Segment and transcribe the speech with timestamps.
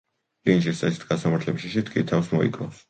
[0.49, 2.79] ლინჩის წესით გასამართლების შიშით კი თავს მოიკლავს.